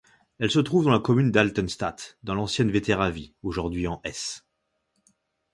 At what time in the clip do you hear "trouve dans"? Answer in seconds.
0.57-0.89